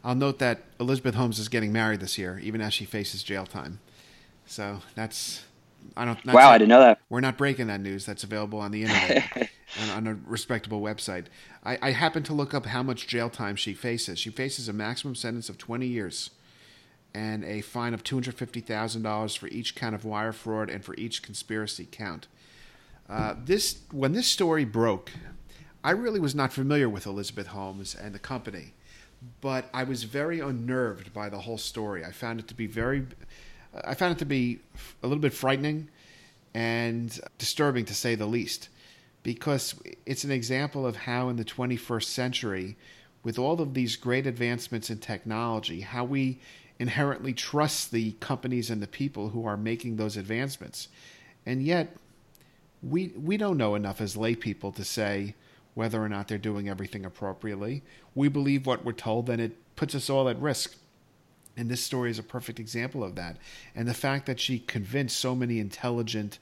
[0.02, 3.46] I'll note that Elizabeth Holmes is getting married this year, even as she faces jail
[3.46, 3.78] time.
[4.44, 5.44] So that's
[5.96, 6.24] I don't.
[6.26, 6.98] Wow, I didn't know that.
[7.08, 8.04] We're not breaking that news.
[8.04, 11.26] That's available on the internet and on a respectable website.
[11.64, 14.18] I, I happened to look up how much jail time she faces.
[14.18, 16.30] She faces a maximum sentence of 20 years
[17.14, 21.86] and a fine of $250,000 for each count of wire fraud and for each conspiracy
[21.90, 22.26] count.
[23.08, 25.12] Uh, this when this story broke,
[25.84, 28.72] I really was not familiar with Elizabeth Holmes and the company,
[29.40, 32.04] but I was very unnerved by the whole story.
[32.04, 33.06] I found it to be very,
[33.84, 34.60] I found it to be
[35.02, 35.90] a little bit frightening
[36.54, 38.70] and disturbing to say the least,
[39.22, 39.74] because
[40.06, 42.76] it's an example of how in the 21st century,
[43.22, 46.40] with all of these great advancements in technology, how we
[46.84, 50.88] inherently trust the companies and the people who are making those advancements.
[51.46, 51.96] And yet,
[52.82, 55.34] we we don't know enough as lay people to say
[55.72, 57.82] whether or not they're doing everything appropriately.
[58.14, 60.76] We believe what we're told, then it puts us all at risk.
[61.56, 63.38] And this story is a perfect example of that.
[63.74, 66.38] And the fact that she convinced so many intelligent,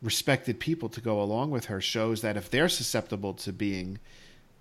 [0.00, 3.98] respected people to go along with her shows that if they're susceptible to being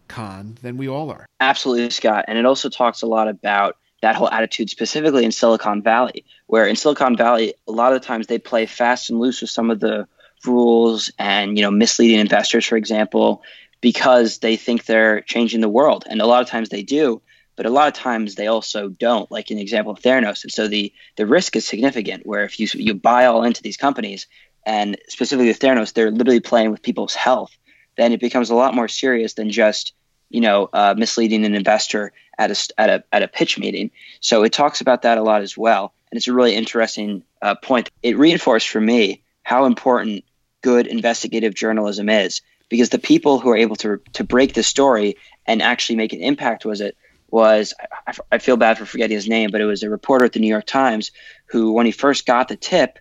[0.10, 1.26] con, then we all are.
[1.40, 2.26] Absolutely, Scott.
[2.28, 6.68] And it also talks a lot about that whole attitude specifically in Silicon Valley, where
[6.68, 9.80] in Silicon Valley, a lot of times they play fast and loose with some of
[9.80, 10.08] the
[10.46, 13.42] rules and you know misleading investors, for example,
[13.82, 17.22] because they think they're changing the world, and a lot of times they do,
[17.56, 19.32] but a lot of times they also don't.
[19.32, 22.26] Like in the example of Theranos, and so the the risk is significant.
[22.26, 24.28] Where if you you buy all into these companies
[24.66, 27.58] and specifically with Theranos, they're literally playing with people's health,
[27.96, 29.94] then it becomes a lot more serious than just
[30.30, 33.92] you know uh, misleading an investor at a at a at a pitch meeting.
[34.20, 37.56] So it talks about that a lot as well, and it's a really interesting uh,
[37.56, 37.90] point.
[38.04, 40.24] It reinforced for me how important
[40.62, 45.18] good investigative journalism is because the people who are able to to break the story
[45.46, 46.98] and actually make an impact was it
[47.30, 47.74] was
[48.08, 50.40] I, I, feel bad for forgetting his name, but it was a reporter at the
[50.40, 51.12] New York Times
[51.48, 53.00] who, when he first got the tip,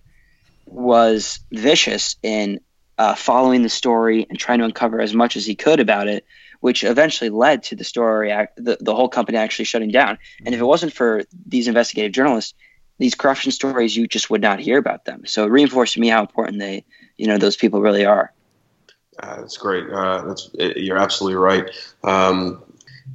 [0.67, 2.61] was vicious in
[2.99, 6.25] uh, following the story and trying to uncover as much as he could about it,
[6.61, 10.19] which eventually led to the story, the, the whole company actually shutting down.
[10.45, 12.55] And if it wasn't for these investigative journalists,
[12.99, 15.27] these corruption stories, you just would not hear about them.
[15.27, 16.85] So it reinforced to me how important they,
[17.19, 18.33] you know, those people really are.
[19.19, 19.91] Uh, that's great.
[19.91, 21.71] Uh, that's you're absolutely right.
[22.05, 22.63] Um,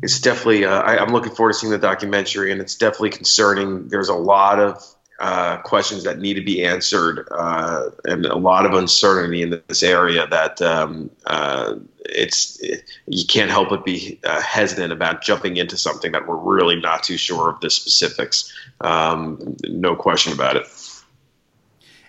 [0.02, 0.66] it's definitely.
[0.66, 3.88] Uh, I, am looking forward to seeing the documentary, and it's definitely concerning.
[3.88, 4.84] There's a lot of
[5.22, 9.84] uh, questions that need to be answered, uh, and a lot of uncertainty in this
[9.84, 10.28] area.
[10.28, 16.12] That um, uh, it's it, you can't help but be hesitant about jumping into something
[16.12, 18.52] that we're really not too sure of the specifics.
[18.82, 20.68] Um, no question about it.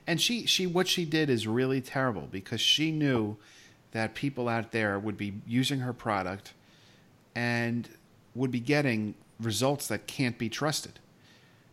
[0.06, 3.36] And she, she, what she did is really terrible because she knew
[3.92, 6.54] that people out there would be using her product
[7.34, 7.88] and
[8.34, 10.98] would be getting results that can't be trusted.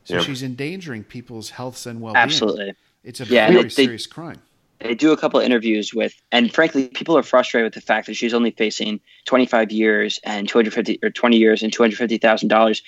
[0.09, 0.23] So yep.
[0.23, 2.23] she's endangering people's healths and well-being.
[2.23, 4.41] Absolutely, it's a yeah, very they, serious crime.
[4.79, 8.07] They do a couple of interviews with, and frankly, people are frustrated with the fact
[8.07, 12.81] that she's only facing 25 years and 250 or 20 years and 250 thousand dollars,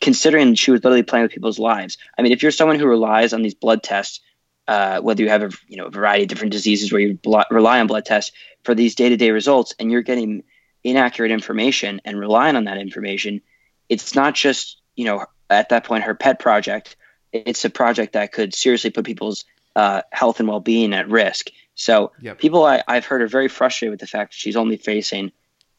[0.00, 1.98] considering she was literally playing with people's lives.
[2.16, 4.20] I mean, if you're someone who relies on these blood tests
[4.68, 7.40] uh, whether you have a you know a variety of different diseases where you bl-
[7.50, 8.32] rely on blood tests
[8.64, 10.44] for these day to day results, and you're getting
[10.84, 13.40] inaccurate information and relying on that information,
[13.88, 16.96] it's not just you know at that point her pet project.
[17.32, 19.44] It's a project that could seriously put people's
[19.76, 21.50] uh, health and well being at risk.
[21.74, 22.38] So yep.
[22.38, 25.30] people I, I've heard are very frustrated with the fact that she's only facing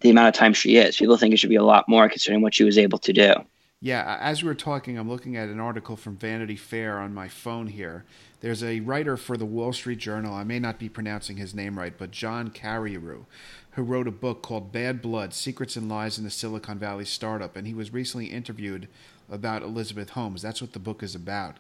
[0.02, 0.96] the amount of time she is.
[0.96, 3.34] People think it should be a lot more considering what she was able to do.
[3.82, 7.30] Yeah, as we were talking, I'm looking at an article from Vanity Fair on my
[7.30, 8.04] phone here.
[8.42, 11.80] There's a writer for the Wall Street Journal, I may not be pronouncing his name
[11.80, 13.26] right, but John Carreyrou,
[13.72, 17.56] who wrote a book called Bad Blood Secrets and Lies in the Silicon Valley Startup.
[17.56, 18.90] And he was recently interviewed
[19.32, 20.42] about Elizabeth Holmes.
[20.42, 21.58] That's what the book is about.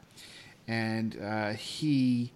[0.67, 2.31] And uh, he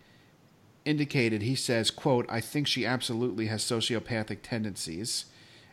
[0.85, 5.25] indicated, he says, quote, I think she absolutely has sociopathic tendencies.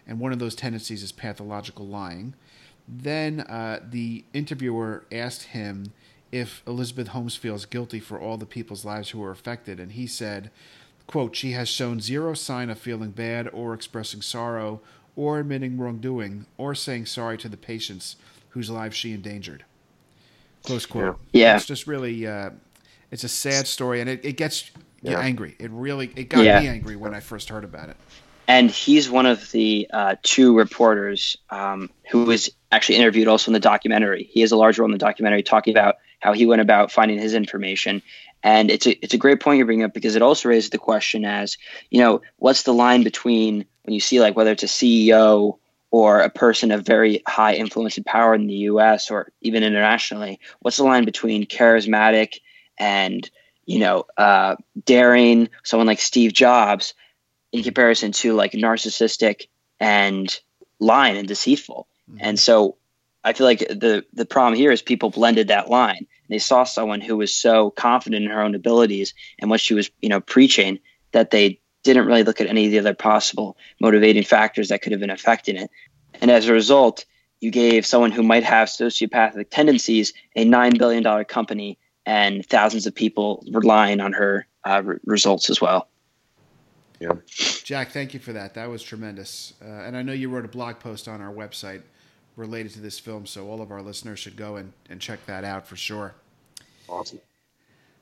[0.06, 2.34] And one of those tendencies is pathological lying.
[2.86, 5.92] Then uh, the interviewer asked him
[6.32, 10.06] if Elizabeth Holmes feels guilty for all the people's lives who were affected, and he
[10.06, 10.50] said,
[11.06, 14.80] quote, she has shown zero sign of feeling bad or expressing sorrow
[15.16, 18.16] or admitting wrongdoing or saying sorry to the patients
[18.50, 19.64] whose lives she endangered.
[20.62, 21.18] Close quote.
[21.32, 21.56] Yeah.
[21.56, 22.50] It's just really, uh,
[23.10, 24.70] it's a sad story, and it, it gets
[25.02, 25.20] you yeah.
[25.20, 25.56] angry.
[25.58, 26.60] It really, it got yeah.
[26.60, 27.96] me angry when I first heard about it
[28.50, 33.52] and he's one of the uh, two reporters um, who was actually interviewed also in
[33.52, 34.24] the documentary.
[34.24, 37.16] He has a large role in the documentary, talking about how he went about finding
[37.16, 38.02] his information.
[38.42, 40.78] And it's a it's a great point you bring up because it also raises the
[40.78, 41.58] question as
[41.90, 45.58] you know what's the line between when you see like whether it's a CEO
[45.90, 49.10] or a person of very high influence and power in the U.S.
[49.10, 52.40] or even internationally, what's the line between charismatic
[52.78, 53.28] and
[53.66, 56.94] you know uh, daring, someone like Steve Jobs,
[57.52, 59.48] in comparison to like narcissistic
[59.78, 60.38] and
[60.78, 61.88] lying and deceitful.
[62.10, 62.18] Mm-hmm.
[62.20, 62.76] And so
[63.24, 66.06] I feel like the the problem here is people blended that line.
[66.28, 69.90] They saw someone who was so confident in her own abilities and what she was,
[70.00, 70.78] you know, preaching
[71.12, 74.92] that they didn't really look at any of the other possible motivating factors that could
[74.92, 75.70] have been affecting it.
[76.20, 77.04] And as a result,
[77.40, 82.94] you gave someone who might have sociopathic tendencies a $9 billion company and thousands of
[82.94, 85.88] people relying on her uh, re- results as well.
[86.98, 87.12] Yeah.
[87.64, 88.54] Jack, thank you for that.
[88.54, 89.54] That was tremendous.
[89.62, 91.80] Uh, and I know you wrote a blog post on our website
[92.36, 95.44] related to this film, so all of our listeners should go and, and check that
[95.44, 96.14] out for sure.
[96.88, 97.20] Awesome.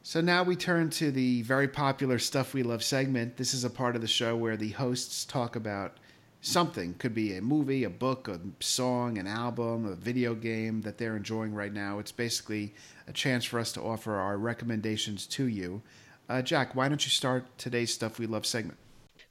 [0.03, 3.37] So now we turn to the very popular Stuff We Love segment.
[3.37, 5.99] This is a part of the show where the hosts talk about
[6.41, 6.95] something.
[6.95, 11.17] Could be a movie, a book, a song, an album, a video game that they're
[11.17, 11.99] enjoying right now.
[11.99, 12.75] It's basically
[13.07, 15.83] a chance for us to offer our recommendations to you.
[16.29, 18.79] Uh, Jack, why don't you start today's Stuff We Love segment?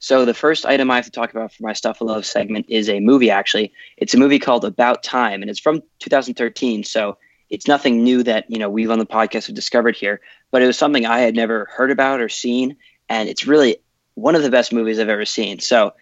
[0.00, 2.66] So the first item I have to talk about for my stuff I love segment
[2.68, 3.30] is a movie.
[3.30, 6.84] Actually, it's a movie called About Time, and it's from 2013.
[6.84, 7.18] So
[7.50, 10.20] it's nothing new that you know we've on the podcast have discovered here,
[10.50, 12.76] but it was something I had never heard about or seen,
[13.08, 13.78] and it's really
[14.14, 15.60] one of the best movies I've ever seen.
[15.60, 15.94] So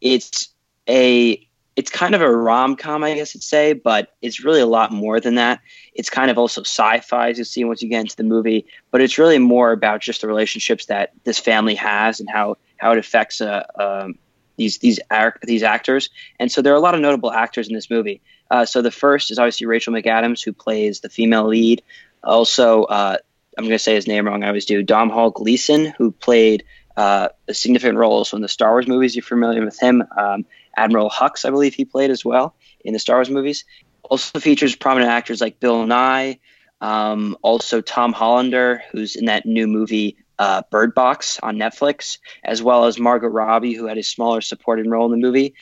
[0.00, 0.48] it's
[0.88, 1.46] a
[1.76, 4.92] it's kind of a rom com, I guess you'd say, but it's really a lot
[4.92, 5.60] more than that.
[5.94, 8.66] It's kind of also sci fi, as you see once you get into the movie,
[8.90, 12.92] but it's really more about just the relationships that this family has and how, how
[12.92, 14.18] it affects uh, um,
[14.56, 15.00] these these
[15.42, 16.10] these actors.
[16.38, 18.20] And so there are a lot of notable actors in this movie.
[18.50, 21.82] Uh, so the first is obviously Rachel McAdams, who plays the female lead.
[22.22, 23.16] Also, uh,
[23.56, 24.42] I'm going to say his name wrong.
[24.42, 24.82] I always do.
[24.82, 26.64] Dom Domhnall Gleeson, who played
[26.96, 29.14] uh, a significant role also in the Star Wars movies.
[29.14, 30.02] You're familiar with him.
[30.16, 30.46] Um,
[30.76, 33.64] Admiral Hux, I believe he played as well in the Star Wars movies.
[34.02, 36.40] Also features prominent actors like Bill Nighy,
[36.80, 42.62] um, also Tom Hollander, who's in that new movie uh, Bird Box on Netflix, as
[42.62, 45.54] well as Margot Robbie, who had a smaller supporting role in the movie.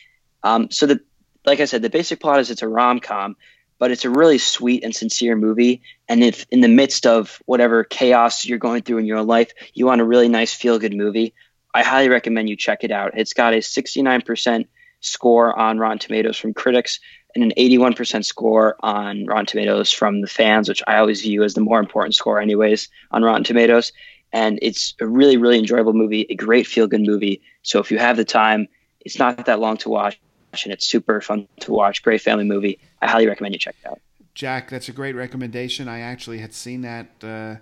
[0.44, 1.00] Um, so the
[1.48, 3.36] like I said, the basic plot is it's a rom com,
[3.78, 5.82] but it's a really sweet and sincere movie.
[6.08, 9.86] And if in the midst of whatever chaos you're going through in your life, you
[9.86, 11.34] want a really nice feel good movie,
[11.74, 13.12] I highly recommend you check it out.
[13.16, 14.66] It's got a 69%
[15.00, 17.00] score on Rotten Tomatoes from critics
[17.34, 21.54] and an 81% score on Rotten Tomatoes from the fans, which I always view as
[21.54, 23.92] the more important score, anyways, on Rotten Tomatoes.
[24.32, 27.42] And it's a really, really enjoyable movie, a great feel good movie.
[27.62, 28.68] So if you have the time,
[29.00, 30.18] it's not that long to watch
[30.64, 32.02] and it's super fun to watch.
[32.02, 32.78] Great family movie.
[33.00, 34.00] I highly recommend you check it out.
[34.34, 35.88] Jack, that's a great recommendation.
[35.88, 37.56] I actually had seen that uh,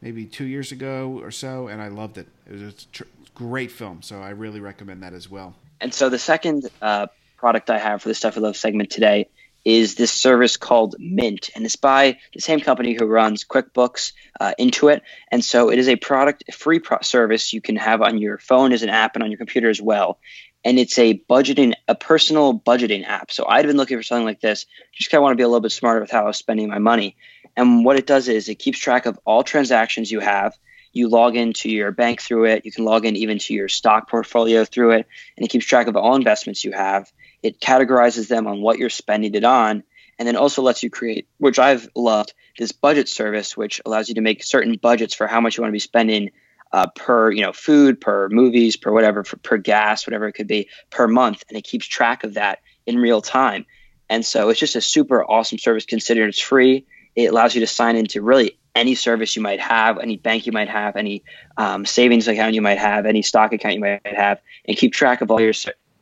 [0.00, 2.26] maybe two years ago or so, and I loved it.
[2.46, 3.02] It was a tr-
[3.34, 5.54] great film, so I really recommend that as well.
[5.80, 9.28] And so the second uh, product I have for the Stuff We Love segment today
[9.64, 14.54] is this service called Mint, and it's by the same company who runs QuickBooks, uh,
[14.58, 15.02] Intuit.
[15.30, 18.38] And so it is a product, a free pro- service you can have on your
[18.38, 20.18] phone as an app and on your computer as well
[20.64, 23.30] and it's a budgeting, a personal budgeting app.
[23.30, 24.66] So I'd been looking for something like this.
[24.92, 26.68] Just kind of want to be a little bit smarter with how I was spending
[26.68, 27.16] my money.
[27.56, 30.56] And what it does is it keeps track of all transactions you have.
[30.92, 32.64] You log into your bank through it.
[32.64, 35.06] You can log in even to your stock portfolio through it,
[35.36, 37.10] and it keeps track of all investments you have.
[37.42, 39.82] It categorizes them on what you're spending it on,
[40.18, 44.16] and then also lets you create, which I've loved, this budget service, which allows you
[44.16, 46.30] to make certain budgets for how much you want to be spending
[46.72, 50.46] uh, per you know food, per movies, per whatever, for, per gas, whatever it could
[50.46, 53.66] be, per month, and it keeps track of that in real time.
[54.08, 56.86] And so it's just a super awesome service considering it's free.
[57.14, 60.52] It allows you to sign into really any service you might have, any bank you
[60.52, 61.24] might have, any
[61.56, 65.20] um, savings account you might have, any stock account you might have, and keep track
[65.20, 65.52] of all your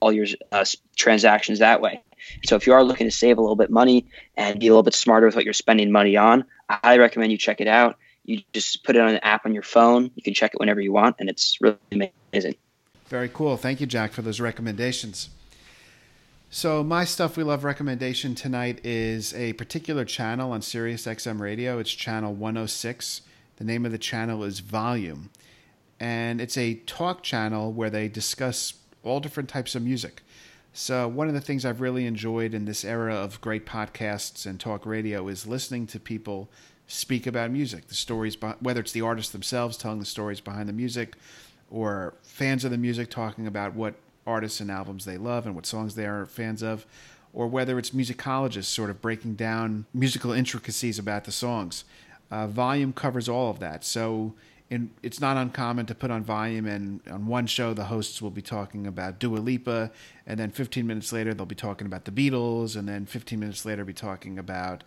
[0.01, 0.65] all your uh,
[0.97, 2.03] transactions that way.
[2.45, 4.07] So if you are looking to save a little bit money
[4.37, 7.33] and be a little bit smarter with what you're spending money on, I highly recommend
[7.33, 7.97] you check it out.
[8.25, 10.11] You just put it on an app on your phone.
[10.15, 12.55] You can check it whenever you want, and it's really amazing.
[13.07, 13.57] Very cool.
[13.57, 15.31] Thank you, Jack, for those recommendations.
[16.53, 21.79] So, my stuff we love recommendation tonight is a particular channel on Sirius XM radio.
[21.79, 23.23] It's channel 106.
[23.57, 25.31] The name of the channel is Volume.
[26.01, 30.23] And it's a talk channel where they discuss all different types of music.
[30.73, 34.59] So, one of the things I've really enjoyed in this era of great podcasts and
[34.59, 36.49] talk radio is listening to people
[36.91, 40.73] speak about music, the stories, whether it's the artists themselves telling the stories behind the
[40.73, 41.15] music,
[41.71, 43.95] or fans of the music talking about what
[44.27, 46.85] artists and albums they love and what songs they are fans of,
[47.33, 51.85] or whether it's musicologists sort of breaking down musical intricacies about the songs.
[52.29, 54.35] Uh, volume covers all of that, so
[54.69, 58.31] in, it's not uncommon to put on volume, and on one show the hosts will
[58.31, 59.93] be talking about Dua Lipa,
[60.27, 63.65] and then 15 minutes later they'll be talking about the Beatles, and then 15 minutes
[63.65, 64.83] later be talking about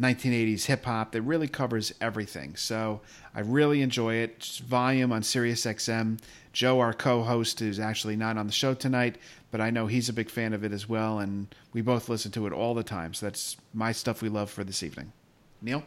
[0.00, 2.56] 1980s hip hop that really covers everything.
[2.56, 3.00] So
[3.34, 4.34] I really enjoy it.
[4.38, 6.18] It's volume on Sirius XM.
[6.52, 9.18] Joe, our co-host, is actually not on the show tonight,
[9.50, 12.30] but I know he's a big fan of it as well, and we both listen
[12.32, 13.14] to it all the time.
[13.14, 15.12] So that's my stuff we love for this evening.
[15.62, 15.82] Neil.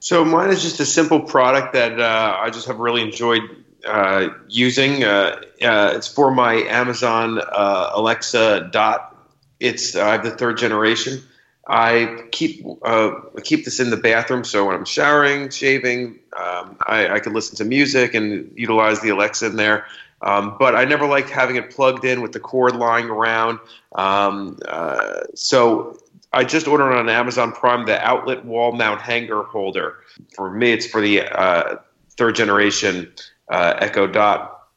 [0.00, 3.42] So mine is just a simple product that uh, I just have really enjoyed
[3.86, 5.04] uh, using.
[5.04, 9.16] Uh, uh it's for my Amazon uh, Alexa Dot.
[9.58, 11.22] It's I have the third generation.
[11.68, 13.12] I keep uh,
[13.44, 17.56] keep this in the bathroom, so when I'm showering, shaving, um, I, I can listen
[17.56, 19.86] to music and utilize the Alexa in there.
[20.22, 23.60] Um, but I never liked having it plugged in with the cord lying around.
[23.94, 25.98] Um, uh, so
[26.32, 29.96] I just ordered on Amazon Prime the outlet wall mount hanger holder.
[30.34, 31.76] For me, it's for the uh,
[32.16, 33.12] third generation
[33.50, 34.68] uh, Echo Dot,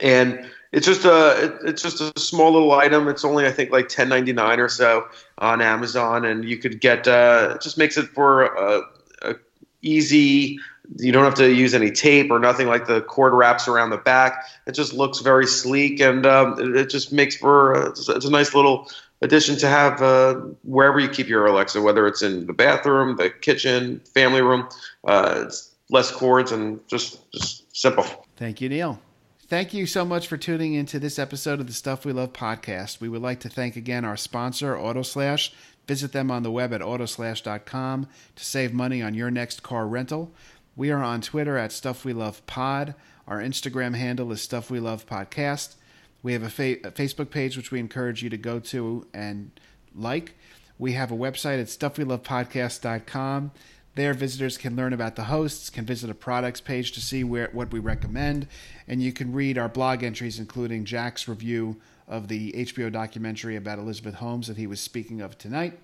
[0.00, 3.08] and it's just a it's just a small little item.
[3.08, 5.06] It's only I think like ten ninety nine or so
[5.38, 8.82] on Amazon, and you could get uh, it just makes it for a,
[9.22, 9.34] a,
[9.82, 10.58] easy.
[10.96, 13.98] You don't have to use any tape or nothing like the cord wraps around the
[13.98, 14.46] back.
[14.66, 18.30] It just looks very sleek, and um, it, it, just makes for a, it's a
[18.30, 18.90] nice little
[19.20, 23.30] addition to have uh, wherever you keep your Alexa, whether it's in the bathroom, the
[23.30, 24.68] kitchen, family room.
[25.06, 28.04] Uh, it's less cords and just just simple.
[28.36, 29.00] Thank you, Neil.
[29.48, 33.00] Thank you so much for tuning into this episode of the Stuff We Love podcast.
[33.00, 35.54] We would like to thank again our sponsor, AutoSlash.
[35.86, 40.32] Visit them on the web at autoslash.com to save money on your next car rental.
[40.76, 42.94] We are on Twitter at Stuff We Love Pod.
[43.26, 45.76] Our Instagram handle is Stuff We Love Podcast.
[46.22, 49.50] We have a, fa- a Facebook page which we encourage you to go to and
[49.94, 50.34] like.
[50.78, 53.52] We have a website at stuffwelovepodcast.com.
[53.98, 57.50] There, visitors can learn about the hosts, can visit a products page to see where
[57.52, 58.46] what we recommend,
[58.86, 63.80] and you can read our blog entries, including Jack's review of the HBO documentary about
[63.80, 65.80] Elizabeth Holmes that he was speaking of tonight.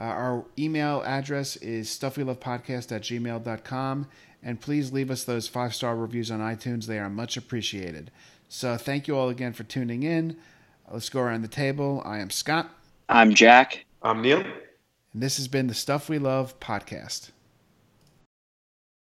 [0.00, 4.08] Uh, our email address is stuffwelovepodcast at gmail.com,
[4.42, 6.86] and please leave us those five star reviews on iTunes.
[6.86, 8.10] They are much appreciated.
[8.48, 10.36] So, thank you all again for tuning in.
[10.90, 12.02] Let's go around the table.
[12.04, 12.68] I am Scott.
[13.08, 13.84] I'm Jack.
[14.02, 14.42] I'm Neil.
[15.12, 17.30] And this has been the Stuff We Love podcast.